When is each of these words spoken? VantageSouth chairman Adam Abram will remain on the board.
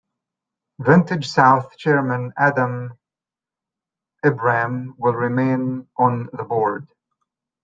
VantageSouth 0.81 1.77
chairman 1.77 2.33
Adam 2.35 2.97
Abram 4.25 4.95
will 4.97 5.13
remain 5.13 5.87
on 5.95 6.27
the 6.33 6.43
board. 6.43 6.87